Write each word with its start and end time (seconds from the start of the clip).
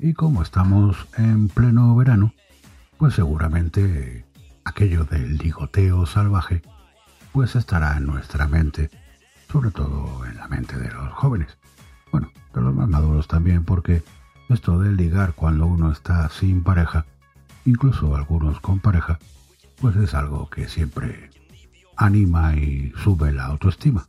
y 0.00 0.14
como 0.14 0.42
estamos 0.42 0.96
en 1.16 1.48
pleno 1.48 1.94
verano, 1.94 2.32
pues 2.96 3.14
seguramente 3.14 4.24
aquello 4.64 5.04
del 5.04 5.36
ligoteo 5.36 6.06
salvaje 6.06 6.62
pues 7.32 7.54
estará 7.54 7.96
en 7.96 8.06
nuestra 8.06 8.48
mente, 8.48 8.90
sobre 9.50 9.70
todo 9.70 10.24
en 10.26 10.36
la 10.36 10.48
mente 10.48 10.78
de 10.78 10.90
los 10.90 11.12
jóvenes. 11.12 11.58
Bueno, 12.10 12.30
de 12.54 12.60
los 12.60 12.74
más 12.74 12.88
maduros 12.88 13.28
también, 13.28 13.64
porque 13.64 14.02
esto 14.48 14.78
de 14.80 14.92
ligar 14.92 15.34
cuando 15.34 15.66
uno 15.66 15.92
está 15.92 16.28
sin 16.28 16.62
pareja, 16.62 17.06
incluso 17.64 18.16
algunos 18.16 18.58
con 18.60 18.80
pareja, 18.80 19.18
pues 19.80 19.94
es 19.96 20.14
algo 20.14 20.50
que 20.50 20.68
siempre 20.68 21.30
anima 21.96 22.56
y 22.56 22.92
sube 23.04 23.32
la 23.32 23.46
autoestima. 23.46 24.06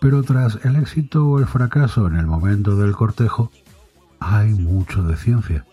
Pero 0.00 0.22
tras 0.22 0.58
el 0.64 0.76
éxito 0.76 1.26
o 1.26 1.38
el 1.38 1.46
fracaso 1.46 2.06
en 2.06 2.16
el 2.16 2.26
momento 2.26 2.76
del 2.76 2.92
cortejo, 2.92 3.50
hay 4.26 4.54
mucho 4.54 5.02
de 5.02 5.16
ciencia. 5.16 5.66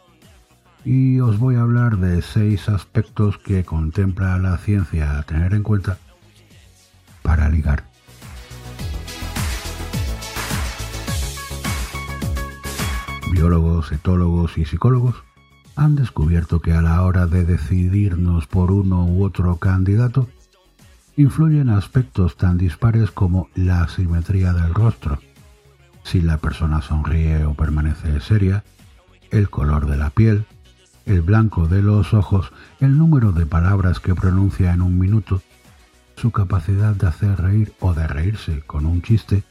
Y 0.83 1.19
os 1.19 1.39
voy 1.39 1.55
a 1.55 1.61
hablar 1.61 1.97
de 1.97 2.21
seis 2.21 2.67
aspectos 2.67 3.37
que 3.37 3.63
contempla 3.63 4.37
la 4.39 4.57
ciencia 4.57 5.17
a 5.17 5.23
tener 5.23 5.53
en 5.53 5.63
cuenta 5.63 5.97
para 7.21 7.49
ligar. 7.49 7.85
Biólogos, 13.31 13.91
etólogos 13.91 14.57
y 14.57 14.65
psicólogos 14.65 15.15
han 15.75 15.95
descubierto 15.95 16.59
que 16.59 16.73
a 16.73 16.81
la 16.81 17.01
hora 17.03 17.27
de 17.27 17.45
decidirnos 17.45 18.47
por 18.47 18.71
uno 18.71 19.05
u 19.05 19.23
otro 19.23 19.55
candidato, 19.57 20.27
influyen 21.15 21.69
aspectos 21.69 22.35
tan 22.35 22.57
dispares 22.57 23.11
como 23.11 23.47
la 23.55 23.87
simetría 23.87 24.53
del 24.53 24.73
rostro, 24.73 25.19
si 26.03 26.21
la 26.21 26.37
persona 26.37 26.81
sonríe 26.81 27.45
o 27.45 27.53
permanece 27.53 28.19
seria, 28.19 28.63
el 29.29 29.49
color 29.49 29.87
de 29.87 29.97
la 29.97 30.09
piel, 30.09 30.45
el 31.05 31.21
blanco 31.21 31.67
de 31.67 31.81
los 31.81 32.13
ojos, 32.13 32.51
el 32.79 32.97
número 32.97 33.31
de 33.31 33.45
palabras 33.45 33.99
que 33.99 34.15
pronuncia 34.15 34.73
en 34.73 34.81
un 34.81 34.99
minuto, 34.99 35.41
su 36.15 36.31
capacidad 36.31 36.93
de 36.95 37.07
hacer 37.07 37.39
reír 37.39 37.73
o 37.79 37.93
de 37.93 38.07
reírse 38.07 38.61
con 38.61 38.85
un 38.85 39.01
chiste, 39.01 39.43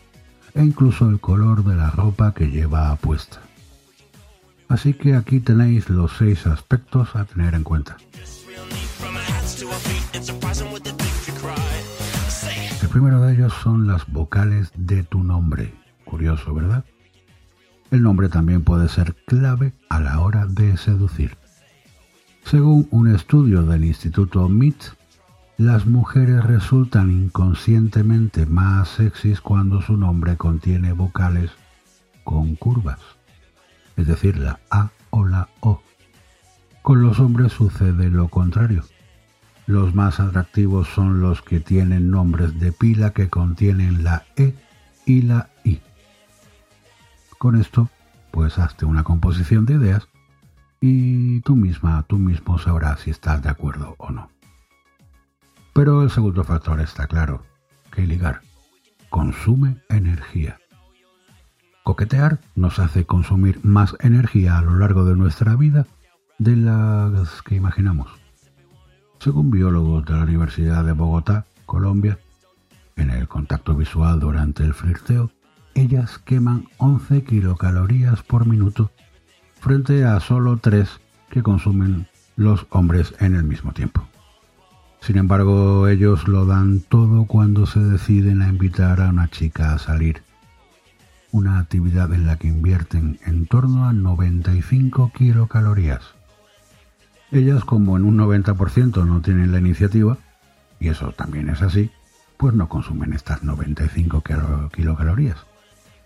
e 0.55 0.63
incluso 0.63 1.09
el 1.09 1.21
color 1.21 1.65
de 1.65 1.77
la 1.77 1.91
ropa 1.91 2.35
que 2.35 2.51
lleva 2.51 2.95
puesta. 2.97 3.41
Así 4.69 4.95
que 4.95 5.17
aquí 5.17 5.41
tenéis 5.41 5.91
los 5.91 6.13
seis 6.17 6.47
aspectos 6.47 7.17
a 7.17 7.25
tener 7.25 7.55
en 7.55 7.65
cuenta. 7.65 7.97
El 12.83 12.89
primero 12.89 13.21
de 13.21 13.35
ellos 13.35 13.53
son 13.63 13.87
las 13.87 14.07
vocales 14.07 14.71
de 14.77 15.03
tu 15.03 15.25
nombre. 15.25 15.80
Curioso, 16.11 16.53
¿verdad? 16.53 16.85
El 17.93 18.03
nombre 18.03 18.29
también 18.29 18.65
puede 18.65 18.89
ser 18.89 19.15
clave 19.27 19.73
a 19.89 20.01
la 20.01 20.19
hora 20.19 20.47
de 20.47 20.77
seducir. 20.77 21.37
Según 22.45 22.89
un 22.91 23.15
estudio 23.15 23.63
del 23.63 23.85
Instituto 23.85 24.49
MIT, 24.49 24.83
las 25.57 25.87
mujeres 25.87 26.43
resultan 26.43 27.13
inconscientemente 27.13 28.45
más 28.45 28.89
sexys 28.89 29.41
cuando 29.41 29.83
su 29.83 29.97
nombre 29.97 30.37
contiene 30.37 30.93
vocales 30.93 31.53
con 32.25 32.57
curvas, 32.57 32.99
es 33.97 34.09
decir, 34.09 34.37
la 34.37 34.59
A 34.69 34.91
o 35.11 35.25
la 35.25 35.49
O. 35.61 35.81
Con 36.83 37.03
los 37.03 37.21
hombres 37.21 37.53
sucede 37.53 38.11
lo 38.11 38.27
contrario. 38.29 38.83
Los 39.67 39.95
más 39.95 40.19
atractivos 40.19 40.89
son 40.89 41.21
los 41.21 41.41
que 41.41 41.61
tienen 41.61 42.11
nombres 42.11 42.59
de 42.59 42.73
pila 42.73 43.11
que 43.11 43.29
contienen 43.29 44.03
la 44.03 44.25
E 44.35 44.55
y 45.07 45.23
la 45.23 45.51
I. 45.63 45.79
Con 47.41 47.57
esto, 47.57 47.89
pues 48.33 48.59
hazte 48.59 48.85
una 48.85 49.03
composición 49.03 49.65
de 49.65 49.73
ideas 49.73 50.07
y 50.79 51.41
tú 51.41 51.57
misma, 51.57 52.03
tú 52.03 52.19
mismo 52.19 52.59
sabrás 52.59 53.01
si 53.01 53.11
estás 53.11 53.43
de 53.43 53.49
acuerdo 53.49 53.95
o 53.97 54.11
no. 54.11 54.29
Pero 55.73 56.03
el 56.03 56.11
segundo 56.11 56.45
factor 56.45 56.83
está 56.83 57.07
claro, 57.07 57.43
que 57.93 58.07
ligar 58.07 58.43
consume 59.09 59.79
energía. 59.89 60.59
Coquetear 61.83 62.41
nos 62.57 62.79
hace 62.79 63.07
consumir 63.07 63.59
más 63.63 63.97
energía 64.01 64.59
a 64.59 64.63
lo 64.63 64.77
largo 64.77 65.07
de 65.07 65.17
nuestra 65.17 65.57
vida 65.57 65.87
de 66.39 66.57
las 66.57 67.41
que 67.41 67.55
imaginamos. 67.55 68.11
Según 69.19 69.51
biólogos 69.51 70.05
de 70.05 70.13
la 70.13 70.25
Universidad 70.25 70.85
de 70.85 70.93
Bogotá, 70.93 71.47
Colombia, 71.65 72.19
en 72.97 73.09
el 73.09 73.29
contacto 73.29 73.75
visual 73.75 74.21
durante 74.21 74.63
el 74.63 74.75
flirteo, 74.75 75.31
ellas 75.75 76.19
queman 76.19 76.65
11 76.79 77.23
kilocalorías 77.25 78.23
por 78.23 78.47
minuto 78.47 78.91
frente 79.61 80.05
a 80.05 80.19
solo 80.21 80.57
3 80.57 80.89
que 81.31 81.43
consumen 81.43 82.07
los 82.37 82.67
hombres 82.71 83.15
en 83.21 83.35
el 83.35 83.45
mismo 83.45 83.73
tiempo. 83.73 84.07
Sin 85.01 85.17
embargo, 85.17 85.89
ellos 85.89 86.29
lo 86.29 86.45
dan 86.45 86.81
todo 86.81 87.25
cuando 87.25 87.67
se 87.67 87.81
deciden 87.81 88.43
a 88.43 88.49
invitar 88.49 89.01
a 89.01 89.09
una 89.09 89.29
chica 89.29 89.73
a 89.73 89.79
salir, 89.79 90.23
una 91.33 91.59
actividad 91.59 92.13
en 92.13 92.27
la 92.27 92.37
que 92.37 92.49
invierten 92.49 93.19
en 93.25 93.47
torno 93.47 93.87
a 93.87 93.93
95 93.93 95.13
kilocalorías. 95.15 96.03
Ellas, 97.31 97.65
como 97.65 97.97
en 97.97 98.05
un 98.05 98.19
90% 98.19 99.07
no 99.07 99.23
tienen 99.23 99.53
la 99.53 99.61
iniciativa, 99.61 100.19
y 100.81 100.89
eso 100.89 101.13
también 101.13 101.49
es 101.49 101.63
así, 101.63 101.91
pues 102.37 102.55
no 102.55 102.69
consumen 102.69 103.13
estas 103.13 103.43
95 103.43 104.23
kilocalorías. 104.73 105.50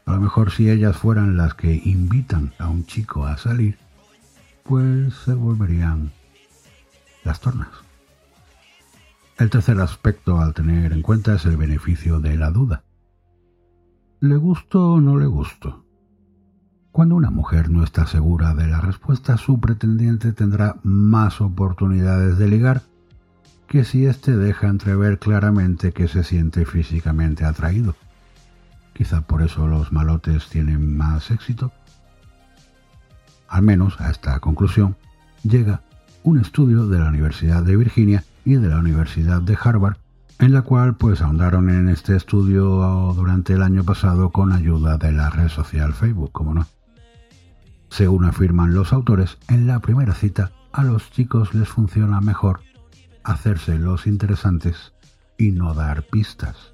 A 0.07 0.13
lo 0.13 0.21
mejor 0.21 0.51
si 0.51 0.71
ellas 0.71 0.97
fueran 0.97 1.37
las 1.37 1.55
que 1.55 1.75
invitan 1.85 2.53
a 2.59 2.69
un 2.69 2.85
chico 2.87 3.27
a 3.27 3.37
salir, 3.37 3.79
pues 4.63 5.15
se 5.25 5.35
volverían 5.35 6.13
las 7.25 7.41
tornas. 7.41 7.69
El 9.39 9.51
tercer 9.51 9.81
aspecto 9.81 10.41
al 10.41 10.55
tener 10.55 10.93
en 10.93 11.03
cuenta 11.03 11.35
es 11.35 11.45
el 11.47 11.57
beneficio 11.57 12.21
de 12.21 12.37
la 12.37 12.51
duda. 12.51 12.85
¿Le 14.21 14.37
gusto 14.37 14.93
o 14.93 15.01
no 15.01 15.19
le 15.19 15.27
gusto? 15.27 15.85
Cuando 16.93 17.17
una 17.17 17.31
mujer 17.31 17.71
no 17.71 17.83
está 17.83 18.07
segura 18.07 18.55
de 18.55 18.69
la 18.69 18.81
respuesta, 18.81 19.37
su 19.37 19.59
pretendiente 19.59 20.33
tendrá 20.33 20.77
más 20.85 21.41
oportunidades 21.41 22.39
de 22.39 22.49
ligar 22.49 22.83
que 23.67 23.85
si 23.85 24.07
éste 24.07 24.37
deja 24.37 24.69
entrever 24.69 25.19
claramente 25.19 25.93
que 25.93 26.07
se 26.07 26.23
siente 26.23 26.65
físicamente 26.65 27.45
atraído. 27.45 27.97
Quizá 28.95 29.23
por 29.23 29.43
eso 29.43 29.67
los 29.67 29.93
malotes 29.93 30.49
tienen 30.49 30.97
más 30.97 31.31
éxito. 31.31 31.73
Al 33.49 33.63
menos 33.63 34.01
a 34.01 34.11
esta 34.11 34.39
conclusión 34.41 34.97
llega 35.43 35.83
un 36.23 36.41
estudio 36.41 36.87
de 36.87 36.99
la 36.99 37.09
Universidad 37.09 37.63
de 37.63 37.77
Virginia 37.77 38.25
y 38.45 38.55
de 38.55 38.69
la 38.69 38.79
Universidad 38.79 39.43
de 39.43 39.59
Harvard, 39.61 39.97
en 40.39 40.53
la 40.53 40.63
cual 40.63 40.97
pues 40.97 41.21
ahondaron 41.21 41.71
en 41.71 41.89
este 41.89 42.17
estudio 42.17 43.13
durante 43.15 43.53
el 43.53 43.63
año 43.63 43.85
pasado 43.85 44.31
con 44.31 44.53
ayuda 44.53 44.97
de 44.97 45.13
la 45.13 45.31
red 45.31 45.49
social 45.49 45.93
Facebook, 45.93 46.33
como 46.33 46.55
no. 46.55 46.67
Según 47.91 48.25
afirman 48.25 48.75
los 48.75 48.93
autores, 48.93 49.39
en 49.49 49.67
la 49.67 49.81
primera 49.81 50.15
cita 50.15 50.51
a 50.73 50.83
los 50.83 51.11
chicos 51.11 51.55
les 51.55 51.69
funciona 51.69 52.21
mejor 52.21 52.61
hacerse 53.23 53.79
los 53.79 54.07
interesantes 54.07 54.93
y 55.39 55.53
no 55.53 55.75
dar 55.75 56.03
pistas. 56.05 56.74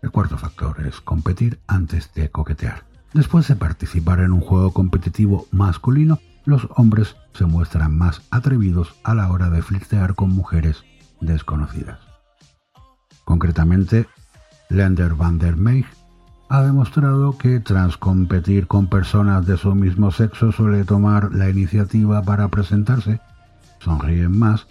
El 0.00 0.10
cuarto 0.12 0.38
factor 0.38 0.86
es 0.86 1.00
competir 1.00 1.60
antes 1.66 2.12
de 2.14 2.30
coquetear. 2.30 2.84
Después 3.14 3.48
de 3.48 3.56
participar 3.56 4.20
en 4.20 4.32
un 4.32 4.40
juego 4.40 4.72
competitivo 4.72 5.46
masculino, 5.50 6.20
los 6.44 6.68
hombres 6.76 7.16
se 7.34 7.46
muestran 7.46 7.96
más 7.96 8.22
atrevidos 8.30 8.94
a 9.02 9.14
la 9.14 9.30
hora 9.30 9.50
de 9.50 9.62
flirtear 9.62 10.14
con 10.14 10.30
mujeres 10.30 10.84
desconocidas. 11.20 11.98
Concretamente, 13.24 14.06
Lender 14.68 15.14
van 15.14 15.38
der 15.38 15.56
Meij 15.56 15.86
ha 16.48 16.62
demostrado 16.62 17.36
que 17.36 17.60
tras 17.60 17.96
competir 17.96 18.66
con 18.66 18.86
personas 18.86 19.46
de 19.46 19.56
su 19.56 19.74
mismo 19.74 20.10
sexo 20.10 20.52
suele 20.52 20.84
tomar 20.84 21.34
la 21.34 21.50
iniciativa 21.50 22.22
para 22.22 22.48
presentarse, 22.48 23.20
sonríen 23.80 24.38
más 24.38 24.66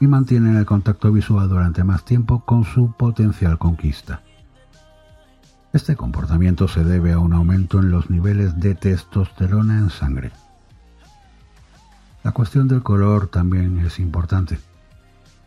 y 0.00 0.06
mantienen 0.06 0.56
el 0.56 0.66
contacto 0.66 1.10
visual 1.10 1.48
durante 1.48 1.82
más 1.82 2.04
tiempo 2.04 2.44
con 2.44 2.64
su 2.64 2.92
potencial 2.92 3.58
conquista. 3.58 4.22
Este 5.76 5.94
comportamiento 5.94 6.68
se 6.68 6.84
debe 6.84 7.12
a 7.12 7.18
un 7.18 7.34
aumento 7.34 7.80
en 7.80 7.90
los 7.90 8.08
niveles 8.08 8.58
de 8.58 8.74
testosterona 8.74 9.76
en 9.76 9.90
sangre. 9.90 10.30
La 12.24 12.32
cuestión 12.32 12.66
del 12.66 12.82
color 12.82 13.26
también 13.26 13.80
es 13.80 13.98
importante. 13.98 14.58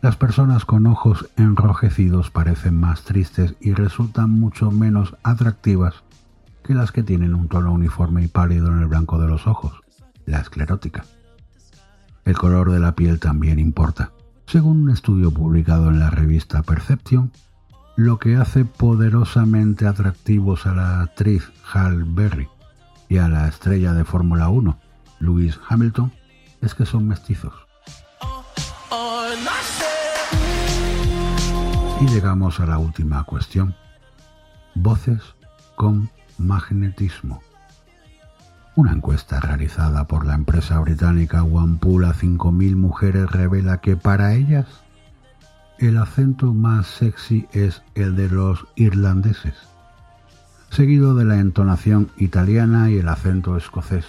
Las 0.00 0.14
personas 0.14 0.64
con 0.64 0.86
ojos 0.86 1.28
enrojecidos 1.36 2.30
parecen 2.30 2.76
más 2.76 3.02
tristes 3.02 3.56
y 3.60 3.72
resultan 3.72 4.30
mucho 4.30 4.70
menos 4.70 5.16
atractivas 5.24 6.04
que 6.62 6.74
las 6.74 6.92
que 6.92 7.02
tienen 7.02 7.34
un 7.34 7.48
tono 7.48 7.72
uniforme 7.72 8.22
y 8.22 8.28
pálido 8.28 8.68
en 8.68 8.78
el 8.78 8.86
blanco 8.86 9.18
de 9.18 9.26
los 9.26 9.48
ojos, 9.48 9.80
la 10.26 10.38
esclerótica. 10.38 11.06
El 12.24 12.38
color 12.38 12.70
de 12.70 12.78
la 12.78 12.94
piel 12.94 13.18
también 13.18 13.58
importa. 13.58 14.12
Según 14.46 14.82
un 14.82 14.90
estudio 14.90 15.32
publicado 15.32 15.90
en 15.90 15.98
la 15.98 16.08
revista 16.08 16.62
Perception, 16.62 17.32
lo 18.00 18.18
que 18.18 18.36
hace 18.36 18.64
poderosamente 18.64 19.86
atractivos 19.86 20.64
a 20.64 20.72
la 20.72 21.02
actriz 21.02 21.52
Hal 21.70 22.04
Berry 22.04 22.48
y 23.10 23.18
a 23.18 23.28
la 23.28 23.46
estrella 23.46 23.92
de 23.92 24.06
Fórmula 24.06 24.48
1, 24.48 24.78
Lewis 25.18 25.60
Hamilton, 25.68 26.10
es 26.62 26.74
que 26.74 26.86
son 26.86 27.06
mestizos. 27.06 27.52
Y 32.00 32.06
llegamos 32.06 32.58
a 32.60 32.64
la 32.64 32.78
última 32.78 33.22
cuestión. 33.24 33.74
Voces 34.74 35.20
con 35.76 36.08
magnetismo. 36.38 37.42
Una 38.76 38.92
encuesta 38.92 39.40
realizada 39.40 40.06
por 40.06 40.24
la 40.24 40.36
empresa 40.36 40.80
británica 40.80 41.42
OnePool 41.42 42.06
a 42.06 42.14
5.000 42.14 42.76
mujeres 42.76 43.30
revela 43.30 43.82
que 43.82 43.96
para 43.96 44.32
ellas 44.32 44.66
el 45.80 45.96
acento 45.96 46.52
más 46.52 46.86
sexy 46.86 47.48
es 47.52 47.82
el 47.94 48.14
de 48.14 48.28
los 48.28 48.66
irlandeses, 48.74 49.54
seguido 50.68 51.14
de 51.14 51.24
la 51.24 51.38
entonación 51.38 52.10
italiana 52.18 52.90
y 52.90 52.98
el 52.98 53.08
acento 53.08 53.56
escocés. 53.56 54.04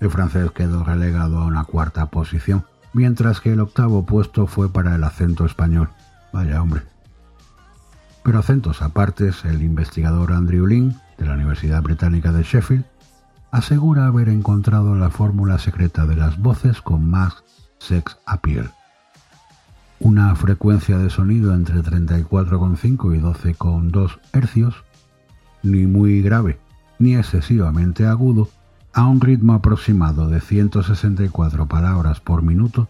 El 0.00 0.08
francés 0.08 0.50
quedó 0.52 0.82
relegado 0.82 1.38
a 1.38 1.44
una 1.44 1.64
cuarta 1.64 2.06
posición, 2.06 2.64
mientras 2.94 3.42
que 3.42 3.52
el 3.52 3.60
octavo 3.60 4.06
puesto 4.06 4.46
fue 4.46 4.72
para 4.72 4.94
el 4.94 5.04
acento 5.04 5.44
español. 5.44 5.90
Vaya 6.32 6.62
hombre. 6.62 6.82
Pero 8.22 8.38
acentos 8.38 8.80
apartes, 8.80 9.44
el 9.44 9.62
investigador 9.62 10.32
Andrew 10.32 10.66
Lin, 10.66 10.96
de 11.18 11.26
la 11.26 11.34
Universidad 11.34 11.82
Británica 11.82 12.32
de 12.32 12.44
Sheffield, 12.44 12.86
asegura 13.50 14.06
haber 14.06 14.30
encontrado 14.30 14.94
la 14.94 15.10
fórmula 15.10 15.58
secreta 15.58 16.06
de 16.06 16.16
las 16.16 16.38
voces 16.38 16.80
con 16.80 17.10
más 17.10 17.44
sex 17.78 18.16
appeal. 18.24 18.72
Una 20.00 20.34
frecuencia 20.36 20.98
de 20.98 21.08
sonido 21.10 21.54
entre 21.54 21.76
34,5 21.76 23.16
y 23.16 23.20
12,2 23.20 24.18
hercios, 24.32 24.84
ni 25.62 25.86
muy 25.86 26.20
grave 26.20 26.58
ni 26.98 27.16
excesivamente 27.16 28.06
agudo, 28.06 28.48
a 28.92 29.06
un 29.06 29.20
ritmo 29.20 29.54
aproximado 29.54 30.28
de 30.28 30.40
164 30.40 31.66
palabras 31.66 32.20
por 32.20 32.42
minuto 32.42 32.88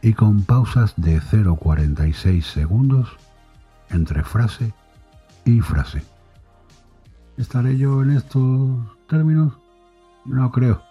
y 0.00 0.12
con 0.12 0.42
pausas 0.42 0.94
de 0.96 1.20
0,46 1.20 2.42
segundos 2.42 3.08
entre 3.90 4.22
frase 4.22 4.72
y 5.44 5.60
frase. 5.60 6.02
¿Estaré 7.36 7.76
yo 7.76 8.02
en 8.02 8.10
estos 8.12 8.78
términos? 9.08 9.52
No 10.24 10.50
creo, 10.52 10.82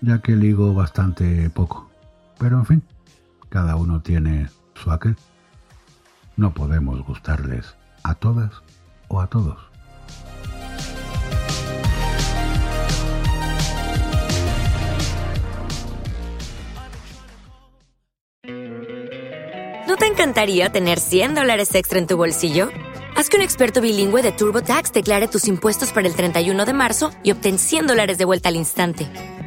ya 0.00 0.20
que 0.20 0.36
ligo 0.36 0.74
bastante 0.74 1.50
poco. 1.50 1.90
Pero 2.38 2.58
en 2.58 2.66
fin, 2.66 2.82
cada 3.50 3.76
uno 3.76 4.00
tiene 4.00 4.48
su 4.74 4.90
aquel. 4.90 5.16
No 6.36 6.54
podemos 6.54 7.04
gustarles 7.04 7.74
a 8.02 8.14
todas 8.14 8.50
o 9.08 9.20
a 9.20 9.26
todos. 9.26 9.58
¿No 19.86 19.96
te 19.96 20.06
encantaría 20.06 20.70
tener 20.70 21.00
100 21.00 21.34
dólares 21.34 21.74
extra 21.74 21.98
en 21.98 22.06
tu 22.06 22.16
bolsillo? 22.16 22.70
Haz 23.16 23.28
que 23.28 23.36
un 23.36 23.42
experto 23.42 23.80
bilingüe 23.80 24.22
de 24.22 24.30
TurboTax 24.30 24.92
declare 24.92 25.26
tus 25.26 25.48
impuestos 25.48 25.92
para 25.92 26.06
el 26.06 26.14
31 26.14 26.64
de 26.64 26.72
marzo 26.72 27.10
y 27.24 27.32
obtén 27.32 27.58
100 27.58 27.88
dólares 27.88 28.16
de 28.16 28.24
vuelta 28.24 28.48
al 28.48 28.56
instante. 28.56 29.10